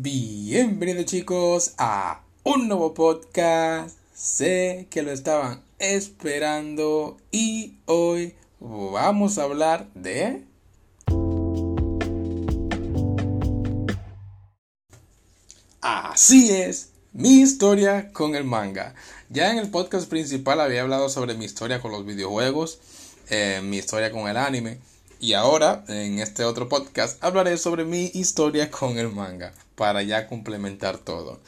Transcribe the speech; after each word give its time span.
Bienvenidos 0.00 1.06
chicos 1.06 1.74
a 1.76 2.22
un 2.44 2.68
nuevo 2.68 2.94
podcast. 2.94 3.98
Sé 4.14 4.86
que 4.90 5.02
lo 5.02 5.10
estaban 5.10 5.64
esperando 5.80 7.16
y 7.32 7.78
hoy 7.86 8.36
vamos 8.60 9.38
a 9.38 9.42
hablar 9.42 9.88
de... 9.94 10.44
Así 15.80 16.52
es, 16.52 16.90
mi 17.12 17.40
historia 17.40 18.12
con 18.12 18.36
el 18.36 18.44
manga. 18.44 18.94
Ya 19.30 19.50
en 19.50 19.58
el 19.58 19.68
podcast 19.68 20.08
principal 20.08 20.60
había 20.60 20.82
hablado 20.82 21.08
sobre 21.08 21.34
mi 21.34 21.44
historia 21.44 21.80
con 21.80 21.90
los 21.90 22.06
videojuegos, 22.06 22.78
eh, 23.30 23.62
mi 23.64 23.78
historia 23.78 24.12
con 24.12 24.28
el 24.28 24.36
anime. 24.36 24.78
Y 25.20 25.32
ahora, 25.32 25.84
en 25.88 26.20
este 26.20 26.44
otro 26.44 26.68
podcast, 26.68 27.22
hablaré 27.24 27.58
sobre 27.58 27.84
mi 27.84 28.10
historia 28.14 28.70
con 28.70 28.98
el 28.98 29.08
manga, 29.08 29.52
para 29.74 30.02
ya 30.02 30.28
complementar 30.28 30.98
todo. 30.98 31.40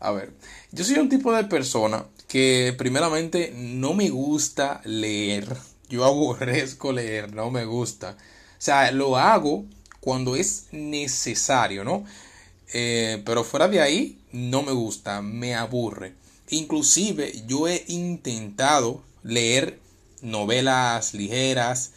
A 0.00 0.10
ver, 0.10 0.32
yo 0.70 0.84
soy 0.84 0.98
un 0.98 1.08
tipo 1.08 1.32
de 1.32 1.44
persona 1.44 2.04
que 2.28 2.74
primeramente 2.76 3.54
no 3.56 3.94
me 3.94 4.10
gusta 4.10 4.82
leer. 4.84 5.56
Yo 5.88 6.04
aborrezco 6.04 6.92
leer, 6.92 7.32
no 7.32 7.50
me 7.50 7.64
gusta. 7.64 8.18
O 8.20 8.60
sea, 8.60 8.90
lo 8.90 9.16
hago 9.16 9.64
cuando 10.00 10.36
es 10.36 10.66
necesario, 10.72 11.84
¿no? 11.84 12.04
Eh, 12.74 13.22
pero 13.24 13.44
fuera 13.44 13.68
de 13.68 13.80
ahí, 13.80 14.18
no 14.32 14.62
me 14.62 14.72
gusta, 14.72 15.22
me 15.22 15.54
aburre. 15.54 16.14
Inclusive 16.50 17.44
yo 17.46 17.66
he 17.66 17.84
intentado 17.88 19.02
leer 19.22 19.80
novelas 20.20 21.14
ligeras, 21.14 21.92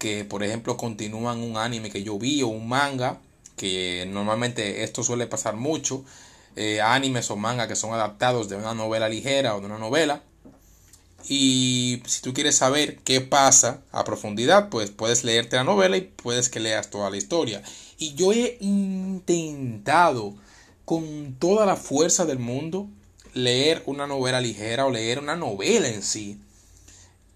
que 0.00 0.24
por 0.24 0.42
ejemplo 0.42 0.78
continúan 0.78 1.40
un 1.40 1.58
anime 1.58 1.90
que 1.90 2.02
yo 2.02 2.18
vi 2.18 2.42
o 2.42 2.48
un 2.48 2.68
manga, 2.68 3.20
que 3.56 4.08
normalmente 4.10 4.82
esto 4.82 5.04
suele 5.04 5.26
pasar 5.26 5.56
mucho, 5.56 6.04
eh, 6.56 6.80
animes 6.80 7.30
o 7.30 7.36
manga 7.36 7.68
que 7.68 7.76
son 7.76 7.92
adaptados 7.92 8.48
de 8.48 8.56
una 8.56 8.74
novela 8.74 9.10
ligera 9.10 9.54
o 9.54 9.60
de 9.60 9.66
una 9.66 9.78
novela. 9.78 10.22
Y 11.28 12.02
si 12.06 12.22
tú 12.22 12.32
quieres 12.32 12.56
saber 12.56 12.96
qué 13.04 13.20
pasa 13.20 13.82
a 13.92 14.04
profundidad, 14.04 14.70
pues 14.70 14.90
puedes 14.90 15.22
leerte 15.22 15.56
la 15.56 15.64
novela 15.64 15.98
y 15.98 16.00
puedes 16.00 16.48
que 16.48 16.60
leas 16.60 16.88
toda 16.88 17.10
la 17.10 17.18
historia. 17.18 17.62
Y 17.98 18.14
yo 18.14 18.32
he 18.32 18.56
intentado 18.60 20.34
con 20.86 21.36
toda 21.38 21.66
la 21.66 21.76
fuerza 21.76 22.24
del 22.24 22.38
mundo 22.38 22.88
leer 23.34 23.82
una 23.84 24.06
novela 24.06 24.40
ligera 24.40 24.86
o 24.86 24.90
leer 24.90 25.18
una 25.18 25.36
novela 25.36 25.88
en 25.88 26.02
sí. 26.02 26.40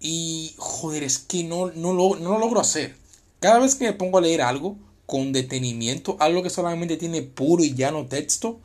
Y 0.07 0.53
joder, 0.57 1.01
es 1.01 1.17
que 1.17 1.43
no, 1.43 1.71
no, 1.71 1.91
lo, 1.91 2.15
no 2.17 2.33
lo 2.33 2.37
logro 2.37 2.59
hacer. 2.59 2.95
Cada 3.39 3.57
vez 3.57 3.73
que 3.73 3.85
me 3.85 3.93
pongo 3.93 4.19
a 4.19 4.21
leer 4.21 4.43
algo 4.43 4.77
con 5.07 5.33
detenimiento, 5.33 6.15
algo 6.19 6.43
que 6.43 6.51
solamente 6.51 6.95
tiene 6.95 7.23
puro 7.23 7.63
y 7.63 7.73
llano 7.73 8.05
texto, 8.05 8.59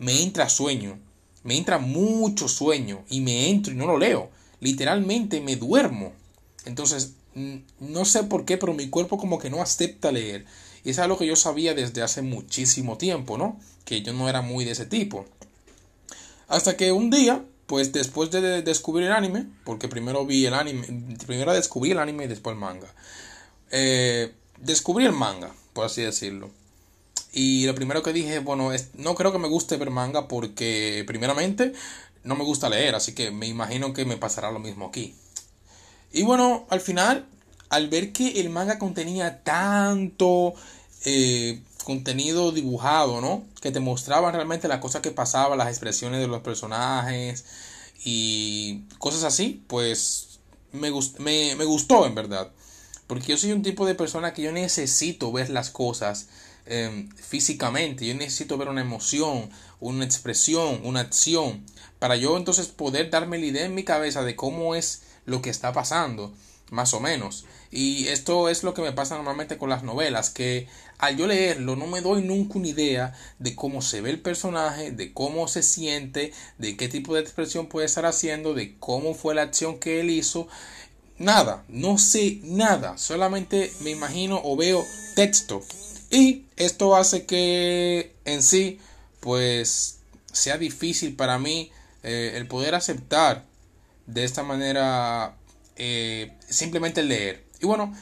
me 0.00 0.20
entra 0.20 0.48
sueño. 0.48 0.98
Me 1.44 1.56
entra 1.56 1.78
mucho 1.78 2.48
sueño 2.48 3.04
y 3.08 3.20
me 3.20 3.50
entro 3.50 3.72
y 3.72 3.76
no 3.76 3.86
lo 3.86 3.98
leo. 3.98 4.30
Literalmente 4.58 5.40
me 5.40 5.54
duermo. 5.54 6.10
Entonces, 6.64 7.12
no 7.78 8.04
sé 8.04 8.24
por 8.24 8.44
qué, 8.44 8.58
pero 8.58 8.74
mi 8.74 8.88
cuerpo 8.88 9.16
como 9.16 9.38
que 9.38 9.48
no 9.48 9.62
acepta 9.62 10.10
leer. 10.10 10.44
Y 10.82 10.90
es 10.90 10.98
algo 10.98 11.16
que 11.16 11.26
yo 11.26 11.36
sabía 11.36 11.72
desde 11.72 12.02
hace 12.02 12.20
muchísimo 12.20 12.98
tiempo, 12.98 13.38
¿no? 13.38 13.60
Que 13.84 14.02
yo 14.02 14.12
no 14.12 14.28
era 14.28 14.42
muy 14.42 14.64
de 14.64 14.72
ese 14.72 14.86
tipo. 14.86 15.24
Hasta 16.48 16.76
que 16.76 16.90
un 16.90 17.10
día 17.10 17.44
pues 17.70 17.92
después 17.92 18.32
de 18.32 18.62
descubrir 18.62 19.06
el 19.06 19.12
anime, 19.12 19.46
porque 19.62 19.86
primero 19.86 20.26
vi 20.26 20.44
el 20.44 20.54
anime, 20.54 21.16
primero 21.24 21.52
descubrí 21.52 21.92
el 21.92 22.00
anime 22.00 22.24
y 22.24 22.26
después 22.26 22.54
el 22.54 22.58
manga. 22.58 22.92
Eh, 23.70 24.34
descubrí 24.58 25.06
el 25.06 25.12
manga, 25.12 25.52
por 25.72 25.86
así 25.86 26.02
decirlo. 26.02 26.50
Y 27.32 27.66
lo 27.66 27.76
primero 27.76 28.02
que 28.02 28.12
dije, 28.12 28.40
bueno, 28.40 28.72
no 28.94 29.14
creo 29.14 29.30
que 29.30 29.38
me 29.38 29.46
guste 29.46 29.76
ver 29.76 29.90
manga 29.90 30.26
porque 30.26 31.04
primeramente 31.06 31.72
no 32.24 32.34
me 32.34 32.42
gusta 32.42 32.68
leer, 32.68 32.96
así 32.96 33.14
que 33.14 33.30
me 33.30 33.46
imagino 33.46 33.92
que 33.92 34.04
me 34.04 34.16
pasará 34.16 34.50
lo 34.50 34.58
mismo 34.58 34.86
aquí. 34.86 35.14
Y 36.10 36.24
bueno, 36.24 36.66
al 36.70 36.80
final, 36.80 37.24
al 37.68 37.88
ver 37.88 38.10
que 38.10 38.40
el 38.40 38.50
manga 38.50 38.80
contenía 38.80 39.44
tanto 39.44 40.54
eh, 41.04 41.60
contenido 41.90 42.52
dibujado, 42.52 43.20
¿no? 43.20 43.42
Que 43.60 43.72
te 43.72 43.80
mostraba 43.80 44.30
realmente 44.30 44.68
las 44.68 44.78
cosas 44.78 45.02
que 45.02 45.10
pasaban, 45.10 45.58
las 45.58 45.66
expresiones 45.66 46.20
de 46.20 46.28
los 46.28 46.40
personajes 46.42 47.44
y 48.04 48.84
cosas 48.98 49.24
así, 49.24 49.64
pues 49.66 50.38
me, 50.70 50.92
me, 51.56 51.64
gustó 51.64 52.06
en 52.06 52.14
verdad. 52.14 52.52
Porque 53.08 53.26
yo 53.26 53.36
soy 53.36 53.50
un 53.50 53.64
tipo 53.64 53.86
de 53.86 53.96
persona 53.96 54.32
que 54.32 54.42
yo 54.42 54.52
necesito 54.52 55.32
ver 55.32 55.50
las 55.50 55.70
cosas 55.70 56.28
em, 56.64 57.08
físicamente, 57.16 58.06
yo 58.06 58.14
necesito 58.14 58.56
ver 58.56 58.68
una 58.68 58.82
emoción, 58.82 59.50
una 59.80 60.04
expresión, 60.04 60.82
una 60.84 61.00
acción, 61.00 61.64
para 61.98 62.14
yo 62.14 62.36
entonces 62.36 62.68
poder 62.68 63.10
darme 63.10 63.40
la 63.40 63.46
idea 63.46 63.64
en 63.64 63.74
mi 63.74 63.82
cabeza 63.82 64.22
de 64.22 64.36
cómo 64.36 64.76
es 64.76 65.02
lo 65.26 65.42
que 65.42 65.50
está 65.50 65.72
pasando 65.72 66.32
más 66.70 66.94
o 66.94 67.00
menos. 67.00 67.46
Y 67.70 68.08
esto 68.08 68.48
es 68.48 68.64
lo 68.64 68.74
que 68.74 68.82
me 68.82 68.92
pasa 68.92 69.14
normalmente 69.14 69.56
con 69.56 69.70
las 69.70 69.84
novelas, 69.84 70.30
que 70.30 70.66
al 70.98 71.16
yo 71.16 71.26
leerlo 71.26 71.76
no 71.76 71.86
me 71.86 72.00
doy 72.00 72.22
nunca 72.22 72.58
una 72.58 72.68
idea 72.68 73.14
de 73.38 73.54
cómo 73.54 73.80
se 73.80 74.00
ve 74.00 74.10
el 74.10 74.20
personaje, 74.20 74.90
de 74.90 75.12
cómo 75.12 75.46
se 75.46 75.62
siente, 75.62 76.32
de 76.58 76.76
qué 76.76 76.88
tipo 76.88 77.14
de 77.14 77.20
expresión 77.20 77.68
puede 77.68 77.86
estar 77.86 78.06
haciendo, 78.06 78.54
de 78.54 78.76
cómo 78.78 79.14
fue 79.14 79.34
la 79.34 79.42
acción 79.42 79.78
que 79.78 80.00
él 80.00 80.10
hizo. 80.10 80.48
Nada, 81.18 81.64
no 81.68 81.98
sé 81.98 82.40
nada, 82.42 82.98
solamente 82.98 83.70
me 83.80 83.90
imagino 83.90 84.40
o 84.42 84.56
veo 84.56 84.84
texto. 85.14 85.62
Y 86.10 86.46
esto 86.56 86.96
hace 86.96 87.24
que 87.24 88.14
en 88.24 88.42
sí, 88.42 88.80
pues, 89.20 90.00
sea 90.32 90.58
difícil 90.58 91.14
para 91.14 91.38
mí 91.38 91.70
eh, 92.02 92.32
el 92.34 92.48
poder 92.48 92.74
aceptar 92.74 93.44
de 94.06 94.24
esta 94.24 94.42
manera 94.42 95.36
eh, 95.76 96.32
simplemente 96.48 97.02
leer. 97.02 97.49
Y 97.60 97.66
bueno, 97.66 97.94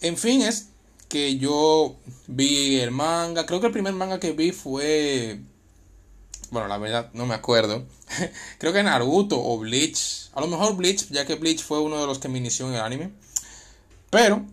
en 0.00 0.16
fin, 0.16 0.42
es 0.42 0.68
que 1.08 1.36
yo 1.36 1.96
vi 2.26 2.80
el 2.80 2.90
manga. 2.90 3.46
Creo 3.46 3.60
que 3.60 3.66
el 3.66 3.72
primer 3.72 3.92
manga 3.92 4.18
que 4.18 4.32
vi 4.32 4.52
fue. 4.52 5.40
Bueno, 6.50 6.68
la 6.68 6.78
verdad 6.78 7.10
no 7.14 7.26
me 7.26 7.34
acuerdo. 7.34 7.84
Creo 8.58 8.72
que 8.72 8.82
Naruto 8.82 9.42
o 9.42 9.58
Bleach. 9.58 10.30
A 10.34 10.40
lo 10.40 10.48
mejor 10.48 10.76
Bleach, 10.76 11.08
ya 11.10 11.26
que 11.26 11.34
Bleach 11.34 11.62
fue 11.62 11.80
uno 11.80 12.00
de 12.00 12.06
los 12.06 12.18
que 12.18 12.28
me 12.28 12.38
inició 12.38 12.68
en 12.68 12.74
el 12.74 12.80
anime. 12.80 13.10
Pero, 14.10 14.44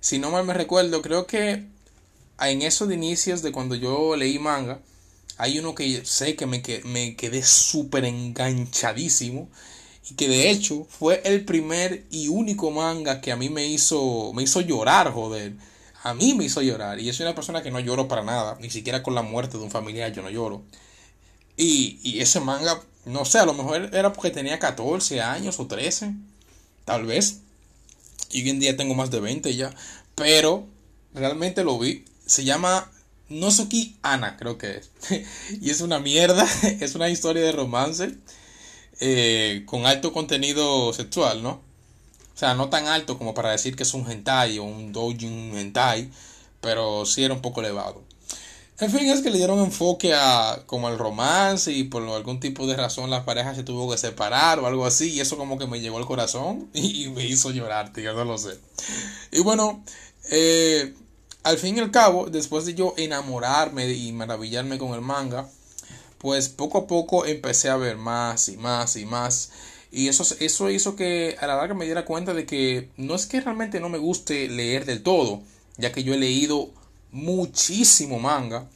si 0.00 0.18
no 0.18 0.30
mal 0.30 0.44
me 0.44 0.54
recuerdo, 0.54 1.00
creo 1.00 1.26
que 1.26 1.66
en 2.40 2.62
esos 2.62 2.90
inicios 2.92 3.42
de 3.42 3.52
cuando 3.52 3.74
yo 3.74 4.16
leí 4.16 4.38
manga, 4.38 4.80
hay 5.38 5.58
uno 5.58 5.74
que 5.74 6.04
sé 6.04 6.36
que 6.36 6.46
me, 6.46 6.62
que, 6.62 6.82
me 6.84 7.16
quedé 7.16 7.42
súper 7.42 8.04
enganchadísimo 8.04 9.48
que 10.16 10.28
de 10.28 10.50
hecho 10.50 10.86
fue 10.88 11.20
el 11.24 11.44
primer 11.44 12.06
y 12.10 12.28
único 12.28 12.70
manga 12.70 13.20
que 13.20 13.32
a 13.32 13.36
mí 13.36 13.48
me 13.50 13.66
hizo 13.66 14.32
me 14.34 14.42
hizo 14.42 14.60
llorar, 14.60 15.12
joder. 15.12 15.54
A 16.04 16.14
mí 16.14 16.34
me 16.34 16.44
hizo 16.44 16.62
llorar 16.62 17.00
y 17.00 17.04
yo 17.04 17.12
soy 17.12 17.26
una 17.26 17.34
persona 17.34 17.62
que 17.62 17.70
no 17.70 17.80
lloro 17.80 18.08
para 18.08 18.22
nada, 18.22 18.56
ni 18.60 18.70
siquiera 18.70 19.02
con 19.02 19.14
la 19.14 19.22
muerte 19.22 19.58
de 19.58 19.64
un 19.64 19.70
familiar 19.70 20.12
yo 20.12 20.22
no 20.22 20.30
lloro. 20.30 20.62
Y, 21.56 21.98
y 22.02 22.20
ese 22.20 22.40
manga, 22.40 22.80
no 23.04 23.24
sé, 23.24 23.38
a 23.38 23.46
lo 23.46 23.54
mejor 23.54 23.90
era 23.92 24.12
porque 24.12 24.30
tenía 24.30 24.58
14 24.58 25.20
años 25.20 25.58
o 25.58 25.66
13, 25.66 26.14
tal 26.84 27.04
vez. 27.04 27.40
Y 28.30 28.42
hoy 28.42 28.50
en 28.50 28.60
día 28.60 28.76
tengo 28.76 28.94
más 28.94 29.10
de 29.10 29.20
20 29.20 29.54
ya, 29.56 29.74
pero 30.14 30.66
realmente 31.14 31.64
lo 31.64 31.78
vi. 31.78 32.04
Se 32.26 32.44
llama 32.44 32.90
Nozoki 33.28 33.96
Ana, 34.02 34.36
creo 34.36 34.56
que 34.56 34.76
es. 34.76 34.90
y 35.60 35.70
es 35.70 35.80
una 35.80 35.98
mierda, 35.98 36.46
es 36.80 36.94
una 36.94 37.08
historia 37.08 37.42
de 37.42 37.52
romance 37.52 38.14
eh, 39.00 39.62
con 39.66 39.86
alto 39.86 40.12
contenido 40.12 40.92
sexual, 40.92 41.42
¿no? 41.42 41.60
O 42.34 42.38
sea, 42.38 42.54
no 42.54 42.68
tan 42.68 42.86
alto 42.86 43.18
como 43.18 43.34
para 43.34 43.50
decir 43.50 43.74
que 43.74 43.82
es 43.82 43.94
un 43.94 44.08
hentai 44.08 44.58
o 44.58 44.64
un 44.64 44.92
doujin 44.92 45.56
hentai, 45.56 46.10
pero 46.60 47.04
sí 47.04 47.24
era 47.24 47.34
un 47.34 47.42
poco 47.42 47.60
elevado. 47.60 48.02
En 48.80 48.92
fin, 48.92 49.08
es 49.10 49.22
que 49.22 49.30
le 49.30 49.38
dieron 49.38 49.58
enfoque 49.58 50.14
a 50.14 50.62
como 50.66 50.88
el 50.88 50.98
romance 50.98 51.72
y 51.72 51.82
por 51.82 52.00
algún 52.08 52.38
tipo 52.38 52.64
de 52.68 52.76
razón 52.76 53.10
la 53.10 53.24
pareja 53.24 53.52
se 53.56 53.64
tuvo 53.64 53.90
que 53.90 53.98
separar 53.98 54.60
o 54.60 54.68
algo 54.68 54.86
así 54.86 55.14
y 55.14 55.20
eso 55.20 55.36
como 55.36 55.58
que 55.58 55.66
me 55.66 55.80
llegó 55.80 55.98
al 55.98 56.06
corazón 56.06 56.68
y 56.74 57.08
me 57.08 57.26
hizo 57.26 57.50
llorar, 57.50 57.92
tío, 57.92 58.14
no 58.14 58.24
lo 58.24 58.38
sé. 58.38 58.56
Y 59.32 59.40
bueno, 59.40 59.82
eh, 60.30 60.94
al 61.42 61.58
fin 61.58 61.76
y 61.76 61.80
al 61.80 61.90
cabo, 61.90 62.26
después 62.30 62.66
de 62.66 62.74
yo 62.74 62.94
enamorarme 62.96 63.90
y 63.90 64.12
maravillarme 64.12 64.78
con 64.78 64.94
el 64.94 65.00
manga, 65.00 65.48
pues 66.18 66.48
poco 66.48 66.78
a 66.78 66.86
poco 66.86 67.26
empecé 67.26 67.68
a 67.68 67.76
ver 67.76 67.96
más 67.96 68.48
y 68.48 68.56
más 68.56 68.96
y 68.96 69.06
más. 69.06 69.50
Y 69.90 70.08
eso, 70.08 70.26
eso 70.40 70.70
hizo 70.70 70.96
que 70.96 71.36
a 71.40 71.46
la 71.46 71.56
larga 71.56 71.74
me 71.74 71.86
diera 71.86 72.04
cuenta 72.04 72.34
de 72.34 72.44
que 72.44 72.90
no 72.96 73.14
es 73.14 73.26
que 73.26 73.40
realmente 73.40 73.80
no 73.80 73.88
me 73.88 73.98
guste 73.98 74.48
leer 74.48 74.84
del 74.84 75.02
todo, 75.02 75.42
ya 75.76 75.92
que 75.92 76.02
yo 76.02 76.12
he 76.12 76.18
leído 76.18 76.70
muchísimo 77.10 78.18
manga, 78.18 78.68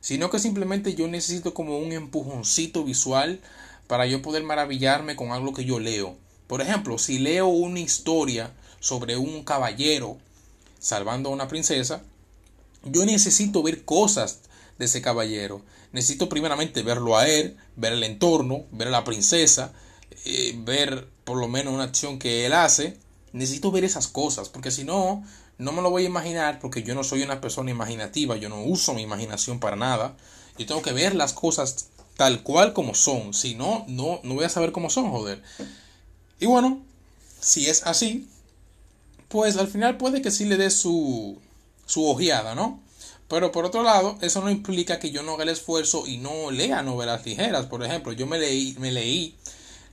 sino 0.00 0.28
que 0.30 0.38
simplemente 0.38 0.94
yo 0.94 1.08
necesito 1.08 1.54
como 1.54 1.78
un 1.78 1.92
empujoncito 1.92 2.84
visual 2.84 3.40
para 3.86 4.06
yo 4.06 4.22
poder 4.22 4.42
maravillarme 4.42 5.16
con 5.16 5.32
algo 5.32 5.54
que 5.54 5.64
yo 5.64 5.80
leo. 5.80 6.16
Por 6.46 6.60
ejemplo, 6.60 6.98
si 6.98 7.18
leo 7.18 7.46
una 7.46 7.80
historia 7.80 8.52
sobre 8.80 9.16
un 9.16 9.44
caballero 9.44 10.18
salvando 10.78 11.28
a 11.28 11.32
una 11.32 11.48
princesa, 11.48 12.02
yo 12.84 13.04
necesito 13.04 13.62
ver 13.62 13.84
cosas 13.84 14.40
de 14.80 14.86
ese 14.86 15.02
caballero. 15.02 15.60
Necesito 15.92 16.30
primeramente 16.30 16.82
verlo 16.82 17.18
a 17.18 17.28
él, 17.28 17.58
ver 17.76 17.92
el 17.92 18.02
entorno, 18.02 18.64
ver 18.72 18.88
a 18.88 18.90
la 18.90 19.04
princesa, 19.04 19.72
eh, 20.24 20.54
ver 20.56 21.06
por 21.24 21.36
lo 21.36 21.48
menos 21.48 21.74
una 21.74 21.84
acción 21.84 22.18
que 22.18 22.46
él 22.46 22.54
hace. 22.54 22.96
Necesito 23.32 23.70
ver 23.70 23.84
esas 23.84 24.08
cosas, 24.08 24.48
porque 24.48 24.70
si 24.70 24.84
no, 24.84 25.22
no 25.58 25.72
me 25.72 25.82
lo 25.82 25.90
voy 25.90 26.04
a 26.04 26.06
imaginar, 26.06 26.60
porque 26.60 26.82
yo 26.82 26.94
no 26.94 27.04
soy 27.04 27.22
una 27.22 27.42
persona 27.42 27.70
imaginativa, 27.70 28.36
yo 28.36 28.48
no 28.48 28.62
uso 28.62 28.94
mi 28.94 29.02
imaginación 29.02 29.60
para 29.60 29.76
nada. 29.76 30.16
Yo 30.56 30.64
tengo 30.64 30.80
que 30.80 30.94
ver 30.94 31.14
las 31.14 31.34
cosas 31.34 31.90
tal 32.16 32.42
cual 32.42 32.72
como 32.72 32.94
son, 32.94 33.34
si 33.34 33.54
no, 33.54 33.84
no, 33.86 34.20
no 34.22 34.34
voy 34.34 34.44
a 34.44 34.48
saber 34.48 34.72
cómo 34.72 34.88
son, 34.88 35.10
joder. 35.10 35.42
Y 36.38 36.46
bueno, 36.46 36.80
si 37.38 37.68
es 37.68 37.86
así, 37.86 38.30
pues 39.28 39.58
al 39.58 39.68
final 39.68 39.98
puede 39.98 40.22
que 40.22 40.30
sí 40.30 40.46
le 40.46 40.56
dé 40.56 40.70
su, 40.70 41.38
su 41.84 42.08
ojeada, 42.08 42.54
¿no? 42.54 42.80
Pero 43.30 43.52
por 43.52 43.64
otro 43.64 43.84
lado, 43.84 44.18
eso 44.22 44.40
no 44.40 44.50
implica 44.50 44.98
que 44.98 45.12
yo 45.12 45.22
no 45.22 45.34
haga 45.34 45.44
el 45.44 45.50
esfuerzo 45.50 46.04
y 46.04 46.16
no 46.16 46.50
lea 46.50 46.82
novelas 46.82 47.24
ligeras. 47.24 47.66
Por 47.66 47.84
ejemplo, 47.84 48.12
yo 48.12 48.26
me 48.26 48.40
leí, 48.40 48.74
me 48.80 48.90
leí 48.90 49.36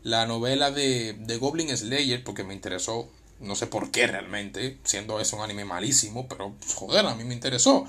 la 0.02 0.26
novela 0.26 0.72
de, 0.72 1.14
de 1.14 1.38
Goblin 1.38 1.70
Slayer 1.78 2.24
porque 2.24 2.44
me 2.44 2.56
interesó. 2.56 3.08
No 3.40 3.56
sé 3.56 3.68
por 3.68 3.92
qué 3.92 4.08
realmente, 4.08 4.80
siendo 4.84 5.20
eso 5.20 5.36
un 5.36 5.44
anime 5.44 5.66
malísimo, 5.66 6.28
pero 6.28 6.56
pues, 6.60 6.74
joder, 6.74 7.06
a 7.06 7.14
mí 7.14 7.26
me 7.26 7.36
interesó. 7.36 7.86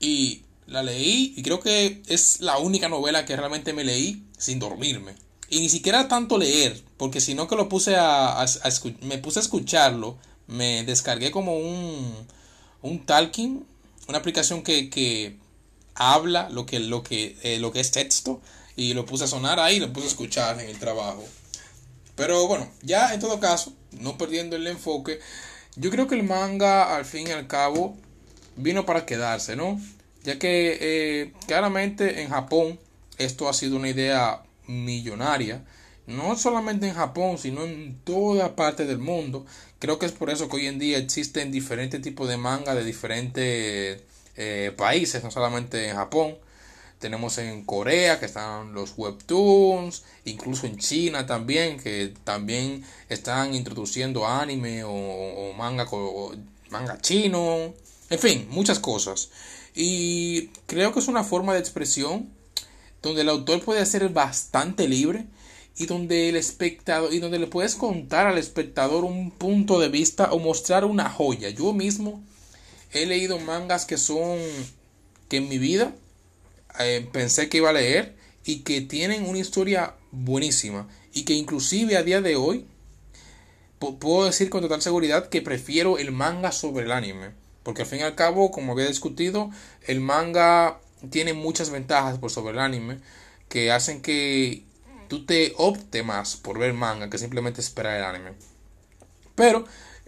Y 0.00 0.42
la 0.66 0.82
leí 0.82 1.32
y 1.36 1.42
creo 1.44 1.60
que 1.60 2.02
es 2.08 2.40
la 2.40 2.58
única 2.58 2.88
novela 2.88 3.24
que 3.24 3.36
realmente 3.36 3.72
me 3.72 3.84
leí 3.84 4.24
sin 4.36 4.58
dormirme. 4.58 5.14
Y 5.48 5.60
ni 5.60 5.68
siquiera 5.68 6.08
tanto 6.08 6.38
leer, 6.38 6.82
porque 6.96 7.20
si 7.20 7.34
no 7.34 7.46
que 7.46 7.54
lo 7.54 7.68
puse 7.68 7.94
a, 7.96 8.44
me 9.02 9.18
puse 9.18 9.38
a 9.38 9.42
escucharlo, 9.42 10.18
me 10.48 10.82
descargué 10.82 11.30
como 11.30 11.56
un, 11.56 12.26
un 12.82 13.06
talking, 13.06 13.64
una 14.08 14.18
aplicación 14.18 14.62
que, 14.62 14.90
que 14.90 15.36
habla 15.94 16.48
lo 16.50 16.66
que, 16.66 16.78
lo, 16.80 17.02
que, 17.02 17.36
eh, 17.42 17.58
lo 17.58 17.72
que 17.72 17.80
es 17.80 17.90
texto, 17.90 18.40
y 18.76 18.92
lo 18.92 19.06
puse 19.06 19.24
a 19.24 19.26
sonar 19.26 19.58
ahí, 19.58 19.80
lo 19.80 19.92
puse 19.92 20.06
a 20.06 20.10
escuchar 20.10 20.60
en 20.60 20.68
el 20.68 20.78
trabajo. 20.78 21.24
Pero 22.14 22.46
bueno, 22.46 22.70
ya 22.82 23.12
en 23.14 23.20
todo 23.20 23.40
caso, 23.40 23.72
no 23.92 24.18
perdiendo 24.18 24.56
el 24.56 24.66
enfoque, 24.66 25.18
yo 25.76 25.90
creo 25.90 26.06
que 26.06 26.14
el 26.14 26.22
manga 26.22 26.96
al 26.96 27.04
fin 27.04 27.26
y 27.26 27.30
al 27.30 27.46
cabo 27.46 27.96
vino 28.56 28.86
para 28.86 29.06
quedarse, 29.06 29.56
¿no? 29.56 29.80
Ya 30.24 30.38
que 30.38 30.78
eh, 30.80 31.32
claramente 31.46 32.22
en 32.22 32.30
Japón 32.30 32.78
esto 33.18 33.48
ha 33.48 33.54
sido 33.54 33.76
una 33.76 33.88
idea 33.88 34.42
millonaria, 34.66 35.64
no 36.06 36.36
solamente 36.36 36.88
en 36.88 36.94
Japón, 36.94 37.38
sino 37.38 37.64
en 37.64 37.98
toda 38.04 38.54
parte 38.54 38.86
del 38.86 38.98
mundo. 38.98 39.44
Creo 39.78 39.98
que 39.98 40.06
es 40.06 40.12
por 40.12 40.30
eso 40.30 40.48
que 40.48 40.56
hoy 40.56 40.66
en 40.66 40.78
día 40.78 40.98
existen 40.98 41.50
diferentes 41.50 42.00
tipos 42.00 42.28
de 42.28 42.36
manga 42.36 42.74
de 42.74 42.84
diferentes 42.84 44.02
eh, 44.36 44.72
países, 44.76 45.22
no 45.24 45.30
solamente 45.30 45.88
en 45.88 45.96
Japón. 45.96 46.36
Tenemos 46.98 47.36
en 47.38 47.64
Corea 47.64 48.18
que 48.18 48.26
están 48.26 48.72
los 48.72 48.94
webtoons, 48.96 50.04
incluso 50.24 50.66
en 50.66 50.78
China 50.78 51.26
también, 51.26 51.78
que 51.78 52.14
también 52.24 52.84
están 53.08 53.54
introduciendo 53.54 54.26
anime 54.26 54.82
o, 54.84 55.52
manga, 55.54 55.86
o 55.90 56.34
manga 56.70 56.98
chino, 57.00 57.74
en 58.08 58.18
fin, 58.18 58.46
muchas 58.50 58.78
cosas. 58.78 59.30
Y 59.74 60.48
creo 60.66 60.92
que 60.94 61.00
es 61.00 61.08
una 61.08 61.22
forma 61.22 61.52
de 61.52 61.60
expresión 61.60 62.30
donde 63.02 63.20
el 63.20 63.28
autor 63.28 63.62
puede 63.62 63.84
ser 63.84 64.08
bastante 64.08 64.88
libre 64.88 65.26
y 65.78 65.86
donde 65.86 66.28
el 66.28 66.36
espectador 66.36 67.12
y 67.12 67.18
donde 67.18 67.38
le 67.38 67.46
puedes 67.46 67.74
contar 67.74 68.26
al 68.26 68.38
espectador 68.38 69.04
un 69.04 69.30
punto 69.30 69.78
de 69.78 69.88
vista 69.88 70.32
o 70.32 70.38
mostrar 70.38 70.84
una 70.84 71.10
joya. 71.10 71.50
Yo 71.50 71.72
mismo 71.72 72.22
he 72.92 73.06
leído 73.06 73.38
mangas 73.38 73.84
que 73.84 73.98
son 73.98 74.38
que 75.28 75.38
en 75.38 75.48
mi 75.48 75.58
vida 75.58 75.94
eh, 76.78 77.06
pensé 77.12 77.48
que 77.48 77.58
iba 77.58 77.70
a 77.70 77.74
leer 77.74 78.16
y 78.44 78.60
que 78.60 78.80
tienen 78.80 79.28
una 79.28 79.38
historia 79.38 79.94
buenísima 80.12 80.88
y 81.12 81.24
que 81.24 81.34
inclusive 81.34 81.96
a 81.96 82.02
día 82.02 82.20
de 82.20 82.36
hoy 82.36 82.64
puedo 83.78 84.24
decir 84.24 84.48
con 84.48 84.62
total 84.62 84.80
seguridad 84.80 85.28
que 85.28 85.42
prefiero 85.42 85.98
el 85.98 86.12
manga 86.12 86.52
sobre 86.52 86.84
el 86.84 86.92
anime 86.92 87.32
porque 87.62 87.82
al 87.82 87.88
fin 87.88 88.00
y 88.00 88.02
al 88.02 88.14
cabo 88.14 88.50
como 88.50 88.72
había 88.72 88.86
discutido 88.86 89.50
el 89.86 90.00
manga 90.00 90.80
tiene 91.10 91.34
muchas 91.34 91.70
ventajas 91.70 92.18
por 92.18 92.30
sobre 92.30 92.54
el 92.54 92.60
anime 92.60 92.98
que 93.48 93.70
hacen 93.70 94.00
que 94.00 94.64
tú 95.08 95.24
te 95.24 95.54
opte 95.56 96.02
más 96.02 96.36
por 96.36 96.58
ver 96.58 96.72
manga 96.74 97.10
que 97.10 97.18
simplemente 97.18 97.60
esperar 97.60 97.96
el 97.96 98.04
anime. 98.04 98.32
Pero 99.34 99.64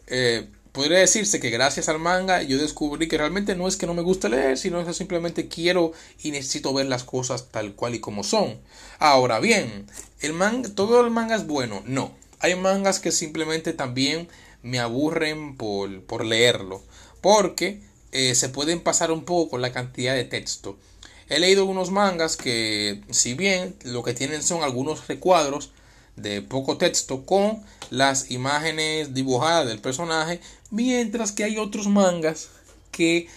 eh, 0.07 0.49
podría 0.73 0.99
decirse 0.99 1.41
que 1.41 1.51
gracias 1.51 1.89
al 1.89 1.99
manga 1.99 2.43
yo 2.43 2.59
descubrí 2.59 3.09
que 3.09 3.19
realmente 3.19 3.55
no 3.57 3.69
es 3.69 3.77
que 3.77 3.87
no 3.87 3.95
me 3.95 4.03
guste 4.03 4.29
leer, 4.29 4.59
sino 4.59 4.85
que 4.85 4.95
simplemente 4.95 5.49
quiero 5.49 5.93
y 6.23 6.31
necesito 6.31 6.73
ver 6.73 6.87
las 6.87 7.05
cosas 7.05 7.49
tal 7.51 7.75
cual 7.75 7.95
y 7.95 8.01
como 8.01 8.25
son. 8.25 8.59
Ahora 8.99 9.41
bien, 9.41 9.87
el 10.21 10.33
manga, 10.33 10.69
todo 10.75 11.01
el 11.05 11.11
manga 11.11 11.37
es 11.37 11.47
bueno, 11.47 11.83
no. 11.87 12.13
Hay 12.41 12.55
mangas 12.55 13.01
que 13.01 13.11
simplemente 13.13 13.73
también 13.73 14.29
me 14.63 14.79
aburren 14.79 15.57
por, 15.57 16.03
por 16.05 16.25
leerlo, 16.25 16.83
porque 17.21 17.83
eh, 18.13 18.35
se 18.35 18.49
pueden 18.49 18.81
pasar 18.81 19.11
un 19.11 19.25
poco 19.25 19.51
con 19.51 19.63
la 19.63 19.73
cantidad 19.73 20.15
de 20.15 20.25
texto. 20.25 20.79
He 21.29 21.39
leído 21.39 21.67
unos 21.67 21.91
mangas 21.91 22.37
que, 22.37 23.03
si 23.11 23.35
bien 23.35 23.77
lo 23.85 24.03
que 24.03 24.15
tienen 24.15 24.43
son 24.43 24.63
algunos 24.63 25.07
recuadros 25.09 25.71
de 26.17 26.43
poco 26.43 26.79
texto 26.79 27.27
con 27.27 27.63
las 27.91 28.31
imágenes 28.31 29.15
dibujadas 29.15 29.67
del 29.67 29.81
personaje, 29.81 30.41
mientras 30.71 31.33
que 31.33 31.45
hay 31.45 31.59
otros 31.59 31.87
mangas 31.87 32.49
que 32.91 33.29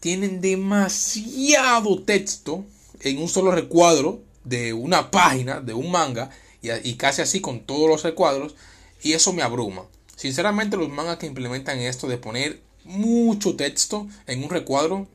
tienen 0.00 0.40
demasiado 0.40 2.02
texto 2.02 2.64
en 3.00 3.18
un 3.18 3.28
solo 3.28 3.50
recuadro 3.50 4.20
de 4.44 4.72
una 4.72 5.10
página 5.10 5.60
de 5.60 5.74
un 5.74 5.90
manga 5.90 6.30
y, 6.60 6.70
y 6.88 6.94
casi 6.94 7.22
así 7.22 7.40
con 7.40 7.60
todos 7.60 7.88
los 7.88 8.02
recuadros 8.02 8.54
y 9.02 9.14
eso 9.14 9.32
me 9.32 9.42
abruma. 9.42 9.86
Sinceramente 10.16 10.76
los 10.76 10.90
mangas 10.90 11.16
que 11.16 11.26
implementan 11.26 11.78
esto 11.78 12.08
de 12.08 12.18
poner 12.18 12.60
mucho 12.84 13.56
texto 13.56 14.06
en 14.26 14.44
un 14.44 14.50
recuadro 14.50 15.08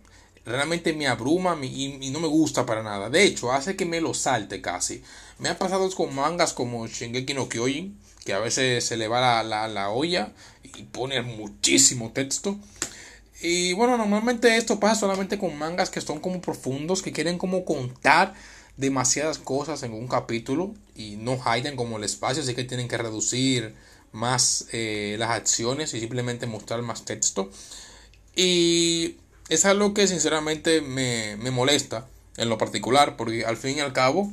realmente 0.47 0.94
me 0.94 1.07
abruma 1.07 1.57
y, 1.61 2.09
no 2.11 2.19
me 2.19 2.27
gusta 2.27 2.65
para 2.65 2.81
nada. 2.81 3.09
De 3.09 3.23
hecho, 3.23 3.51
hace 3.51 3.75
que 3.75 3.85
me 3.85 4.01
lo 4.01 4.13
salte 4.13 4.61
casi. 4.61 5.03
Me 5.39 5.49
ha 5.49 5.59
pasado 5.59 5.89
con 5.91 6.15
mangas 6.15 6.53
como 6.53 6.88
Shingeki 6.88 7.33
no 7.33 7.49
Kyojin, 7.49 7.99
que 8.23 8.33
a 8.33 8.39
veces 8.39 8.85
se 8.85 8.97
le 8.97 9.07
va 9.07 9.44
la, 9.44 9.67
la, 9.67 9.89
olla 9.89 10.31
y 10.63 10.83
pone 10.83 11.21
muchísimo 11.21 12.11
texto. 12.13 12.57
Y 13.41 13.73
bueno, 13.73 13.97
normalmente 13.97 14.57
esto 14.57 14.79
pasa 14.79 15.01
solamente 15.01 15.38
con 15.38 15.57
mangas 15.57 15.89
que 15.89 16.01
son 16.01 16.19
como 16.19 16.41
profundos, 16.41 17.01
que 17.01 17.11
quieren 17.11 17.38
como 17.38 17.65
contar 17.65 18.33
demasiadas 18.77 19.39
cosas 19.39 19.83
en 19.83 19.94
un 19.94 20.07
capítulo 20.07 20.73
y 20.95 21.18
no 21.18 21.39
haiden 21.45 21.75
como 21.75 21.97
el 21.97 22.04
espacio, 22.04 22.42
así 22.42 22.56
que 22.56 22.63
tienen 22.63 22.87
que 22.87 22.97
reducir 22.97 23.75
más 24.11 24.68
eh, 24.71 25.18
las 25.19 25.31
acciones 25.31 25.94
y 25.94 25.99
simplemente 25.99 26.47
mostrar 26.47 26.81
más 26.81 27.06
texto. 27.06 27.51
Y 28.35 29.18
es 29.49 29.66
algo 29.66 29.94
que 29.94 30.07
sinceramente 30.07 30.81
me, 30.81 31.37
me, 31.37 31.51
molesta 31.51 32.07
en 32.37 32.49
lo 32.49 32.57
particular, 32.57 33.16
porque 33.16 33.45
al 33.45 33.57
fin 33.57 33.77
y 33.77 33.80
al 33.80 33.94
cabo, 33.94 34.31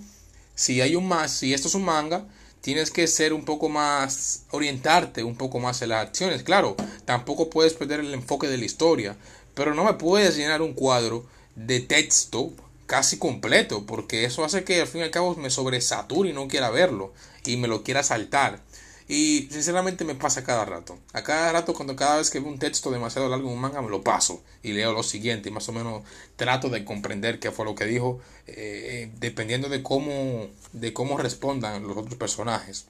si 0.54 0.80
hay 0.80 0.96
un 0.96 1.08
más, 1.08 1.32
si 1.32 1.54
esto 1.54 1.68
es 1.68 1.74
un 1.74 1.84
manga, 1.84 2.26
tienes 2.60 2.90
que 2.90 3.06
ser 3.06 3.32
un 3.32 3.44
poco 3.44 3.68
más, 3.68 4.42
orientarte 4.50 5.22
un 5.22 5.36
poco 5.36 5.60
más 5.60 5.82
en 5.82 5.90
las 5.90 6.06
acciones. 6.06 6.42
Claro, 6.42 6.76
tampoco 7.04 7.50
puedes 7.50 7.74
perder 7.74 8.00
el 8.00 8.14
enfoque 8.14 8.48
de 8.48 8.58
la 8.58 8.64
historia, 8.64 9.16
pero 9.54 9.74
no 9.74 9.84
me 9.84 9.94
puedes 9.94 10.36
llenar 10.36 10.62
un 10.62 10.74
cuadro 10.74 11.26
de 11.54 11.80
texto 11.80 12.52
casi 12.86 13.18
completo, 13.18 13.84
porque 13.86 14.24
eso 14.24 14.44
hace 14.44 14.64
que 14.64 14.80
al 14.80 14.86
fin 14.86 15.02
y 15.02 15.04
al 15.04 15.10
cabo 15.10 15.34
me 15.36 15.50
sobresature 15.50 16.30
y 16.30 16.32
no 16.32 16.48
quiera 16.48 16.70
verlo 16.70 17.12
y 17.44 17.56
me 17.56 17.68
lo 17.68 17.82
quiera 17.82 18.02
saltar. 18.02 18.60
Y 19.06 19.48
sinceramente 19.50 20.04
me 20.04 20.14
pasa 20.14 20.44
cada 20.44 20.64
rato. 20.64 20.98
A 21.12 21.22
cada 21.22 21.52
rato, 21.52 21.74
cuando 21.74 21.94
cada 21.94 22.16
vez 22.16 22.30
que 22.30 22.40
veo 22.40 22.48
un 22.48 22.58
texto 22.58 22.90
demasiado 22.90 23.28
largo 23.28 23.48
en 23.48 23.54
un 23.54 23.60
manga, 23.60 23.82
me 23.82 23.90
lo 23.90 24.02
paso 24.02 24.42
y 24.62 24.72
leo 24.72 24.92
lo 24.92 25.02
siguiente. 25.02 25.50
Y 25.50 25.52
más 25.52 25.68
o 25.68 25.72
menos 25.72 26.02
trato 26.36 26.70
de 26.70 26.84
comprender 26.84 27.38
qué 27.38 27.50
fue 27.50 27.66
lo 27.66 27.74
que 27.74 27.84
dijo, 27.84 28.20
eh, 28.46 29.10
dependiendo 29.18 29.68
de 29.68 29.82
cómo, 29.82 30.48
de 30.72 30.92
cómo 30.94 31.18
respondan 31.18 31.86
los 31.86 31.96
otros 31.96 32.14
personajes. 32.14 32.86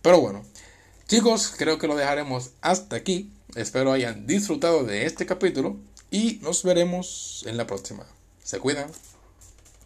Pero 0.00 0.20
bueno, 0.20 0.42
chicos, 1.06 1.52
creo 1.56 1.78
que 1.78 1.86
lo 1.86 1.96
dejaremos 1.96 2.50
hasta 2.62 2.96
aquí. 2.96 3.30
Espero 3.54 3.92
hayan 3.92 4.26
disfrutado 4.26 4.84
de 4.84 5.04
este 5.04 5.26
capítulo 5.26 5.76
y 6.10 6.38
nos 6.42 6.62
veremos 6.62 7.44
en 7.46 7.58
la 7.58 7.66
próxima. 7.66 8.06
Se 8.42 8.58
cuidan. 8.58 8.90